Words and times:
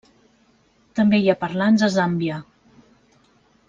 També 1.01 1.19
hi 1.25 1.29
ha 1.31 1.37
parlants 1.45 1.87
a 1.87 1.93
Zàmbia. 1.99 2.41